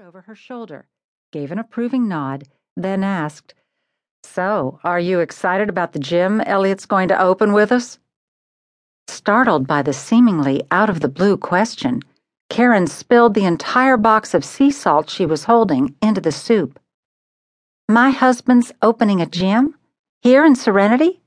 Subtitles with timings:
[0.00, 0.88] over her shoulder,
[1.30, 3.52] gave an approving nod, then asked,
[4.22, 7.98] So, are you excited about the gym Elliott's going to open with us?
[9.08, 12.00] Startled by the seemingly out of the blue question,
[12.48, 16.80] Karen spilled the entire box of sea salt she was holding into the soup.
[17.86, 19.74] My husband's opening a gym?
[20.22, 21.20] Here in Serenity?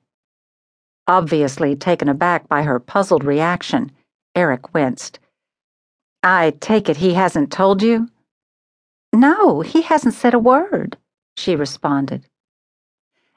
[1.07, 3.91] Obviously taken aback by her puzzled reaction,
[4.35, 5.19] Eric winced.
[6.23, 8.09] I take it he hasn't told you?
[9.13, 10.97] No, he hasn't said a word,
[11.37, 12.27] she responded.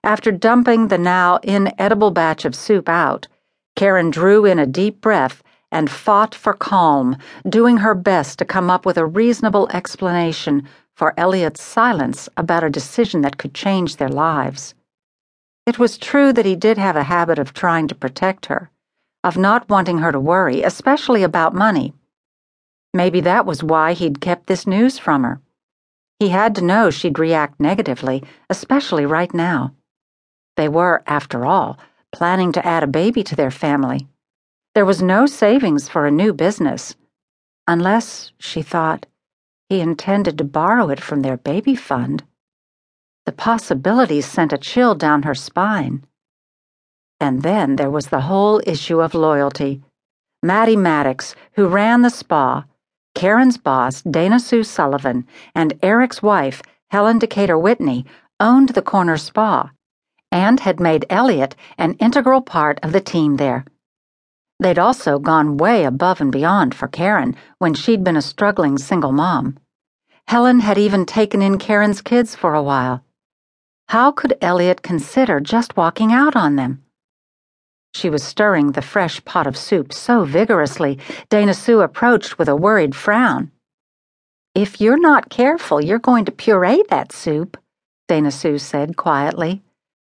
[0.03, 3.29] After dumping the now inedible batch of soup out,
[3.77, 8.71] Karen drew in a deep breath and fought for calm, doing her best to come
[8.71, 14.09] up with a reasonable explanation for Elliott's silence about a decision that could change their
[14.09, 14.75] lives.
[15.67, 18.71] It was true that he did have a habit of trying to protect her,
[19.23, 21.93] of not wanting her to worry, especially about money.
[22.95, 25.43] Maybe that was why he'd kept this news from her.
[26.19, 29.75] He had to know she'd react negatively, especially right now.
[30.57, 31.79] They were, after all,
[32.13, 34.09] planning to add a baby to their family.
[34.75, 36.97] There was no savings for a new business.
[37.69, 39.07] Unless, she thought,
[39.69, 42.23] he intended to borrow it from their baby fund.
[43.27, 46.07] The possibilities sent a chill down her spine.
[47.19, 49.83] And then there was the whole issue of loyalty.
[50.43, 52.65] Maddie Maddox, who ran the spa,
[53.17, 58.05] Karen's boss, Dana Sue Sullivan, and Eric's wife, Helen Decatur Whitney,
[58.39, 59.71] owned the corner spa
[60.31, 63.65] and had made Elliott an integral part of the team there.
[64.61, 69.13] They'd also gone way above and beyond for Karen when she'd been a struggling single
[69.13, 69.59] mom.
[70.29, 73.03] Helen had even taken in Karen's kids for a while.
[73.89, 76.83] How could Elliott consider just walking out on them?
[77.97, 80.99] She was stirring the fresh pot of soup so vigorously,
[81.31, 83.51] Dana Sue approached with a worried frown.
[84.55, 87.57] If you're not careful, you're going to puree that soup,
[88.07, 89.63] Dana Sue said quietly.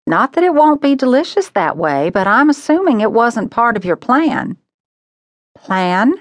[0.07, 3.85] Not that it won't be delicious that way, but I'm assuming it wasn't part of
[3.85, 4.57] your plan.
[5.55, 6.15] Plan?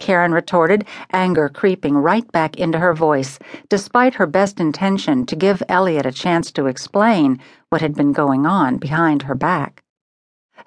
[0.00, 3.38] Karen retorted, anger creeping right back into her voice,
[3.68, 8.44] despite her best intention to give Elliott a chance to explain what had been going
[8.44, 9.84] on behind her back.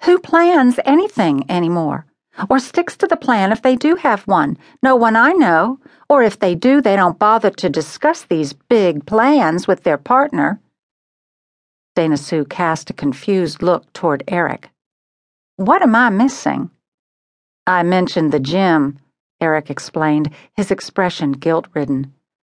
[0.04, 2.06] Who plans anything anymore?
[2.48, 4.56] Or sticks to the plan if they do have one?
[4.82, 5.78] No one I know.
[6.08, 10.60] Or if they do, they don't bother to discuss these big plans with their partner.
[11.94, 14.70] Dana Sue cast a confused look toward Eric.
[15.56, 16.70] What am I missing?
[17.66, 18.98] I mentioned the gym.
[19.40, 22.14] Eric explained, his expression guilt ridden.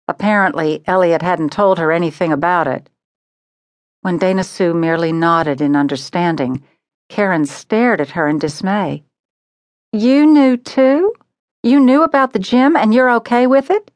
[0.08, 2.88] Apparently, Elliott hadn't told her anything about it.
[4.00, 6.62] When Dana Sue merely nodded in understanding,
[7.08, 9.04] Karen stared at her in dismay.
[9.92, 11.12] You knew too?
[11.62, 13.90] You knew about the gym and you're okay with it?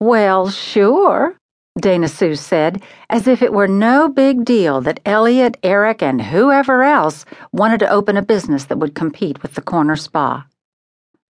[0.00, 1.36] Well, sure,
[1.80, 6.82] Dana Sue said, as if it were no big deal that Elliott, Eric, and whoever
[6.82, 10.46] else wanted to open a business that would compete with the corner spa.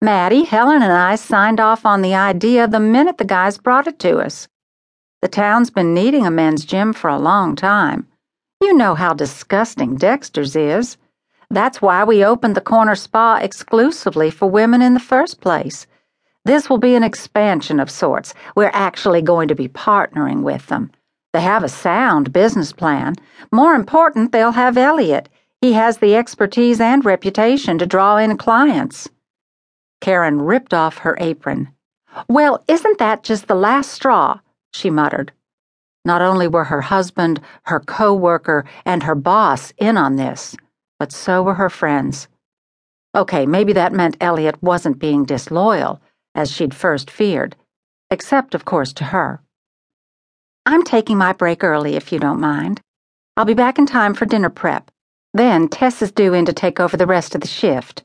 [0.02, 4.00] Maddie, Helen, and I signed off on the idea the minute the guys brought it
[4.00, 4.48] to us.
[5.22, 8.08] The town's been needing a men's gym for a long time.
[8.62, 10.98] You know how disgusting Dexter's is.
[11.50, 15.88] That's why we opened the corner spa exclusively for women in the first place.
[16.44, 18.34] This will be an expansion of sorts.
[18.58, 20.92] We're actually going to be partnering with them.
[21.32, 23.16] They have a sound business plan.
[23.50, 25.30] More important, they'll have Elliott.
[25.62, 29.08] He has the expertise and reputation to draw in clients.
[30.02, 31.70] Karen ripped off her apron.
[32.28, 34.40] Well, isn't that just the last straw?
[34.74, 35.32] she muttered.
[36.06, 40.56] Not only were her husband, her co worker, and her boss in on this,
[40.98, 42.28] but so were her friends.
[43.16, 46.02] Okay, maybe that meant Elliott wasn't being disloyal,
[46.36, 47.56] as she'd first feared,
[48.12, 49.42] except, of course, to her.
[50.66, 52.82] I'm taking my break early, if you don't mind.
[53.36, 54.92] I'll be back in time for dinner prep.
[55.34, 58.04] Then Tess is due in to take over the rest of the shift.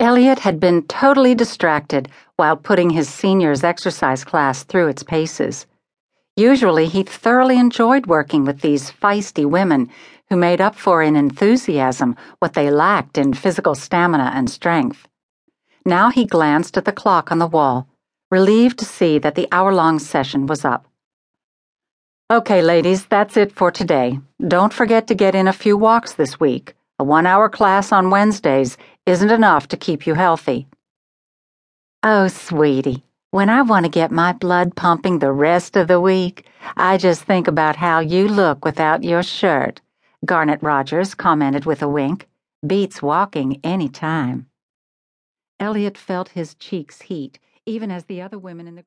[0.00, 5.66] Elliott had been totally distracted while putting his senior's exercise class through its paces.
[6.38, 9.90] Usually, he thoroughly enjoyed working with these feisty women
[10.28, 15.08] who made up for in enthusiasm what they lacked in physical stamina and strength.
[15.84, 17.88] Now he glanced at the clock on the wall,
[18.30, 20.86] relieved to see that the hour long session was up.
[22.30, 24.20] Okay, ladies, that's it for today.
[24.46, 26.74] Don't forget to get in a few walks this week.
[27.00, 28.76] A one hour class on Wednesdays
[29.06, 30.68] isn't enough to keep you healthy.
[32.04, 36.46] Oh, sweetie, when I want to get my blood pumping the rest of the week,
[36.76, 39.82] I just think about how you look without your shirt,
[40.24, 42.26] Garnet Rogers commented with a wink.
[42.66, 44.46] Beats walking any time.
[45.60, 48.86] Elliott felt his cheeks heat, even as the other women in the group.